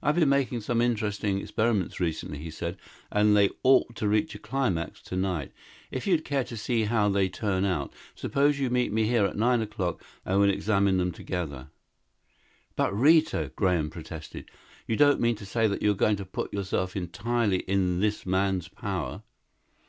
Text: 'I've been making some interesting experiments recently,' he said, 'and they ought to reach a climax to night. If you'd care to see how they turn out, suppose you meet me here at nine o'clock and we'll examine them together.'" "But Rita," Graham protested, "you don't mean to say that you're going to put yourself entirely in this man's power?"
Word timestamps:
'I've 0.00 0.14
been 0.14 0.28
making 0.28 0.60
some 0.60 0.80
interesting 0.80 1.40
experiments 1.40 1.98
recently,' 1.98 2.38
he 2.38 2.52
said, 2.52 2.76
'and 3.10 3.36
they 3.36 3.50
ought 3.64 3.96
to 3.96 4.06
reach 4.06 4.32
a 4.32 4.38
climax 4.38 5.02
to 5.02 5.16
night. 5.16 5.50
If 5.90 6.06
you'd 6.06 6.24
care 6.24 6.44
to 6.44 6.56
see 6.56 6.84
how 6.84 7.08
they 7.08 7.28
turn 7.28 7.64
out, 7.64 7.92
suppose 8.14 8.60
you 8.60 8.70
meet 8.70 8.92
me 8.92 9.06
here 9.08 9.24
at 9.26 9.36
nine 9.36 9.60
o'clock 9.60 10.00
and 10.24 10.38
we'll 10.38 10.50
examine 10.50 10.98
them 10.98 11.10
together.'" 11.10 11.66
"But 12.76 12.96
Rita," 12.96 13.50
Graham 13.56 13.90
protested, 13.90 14.48
"you 14.86 14.94
don't 14.94 15.18
mean 15.20 15.34
to 15.34 15.44
say 15.44 15.66
that 15.66 15.82
you're 15.82 15.94
going 15.96 16.14
to 16.14 16.24
put 16.24 16.54
yourself 16.54 16.94
entirely 16.94 17.58
in 17.62 17.98
this 17.98 18.24
man's 18.24 18.68
power?" 18.68 19.24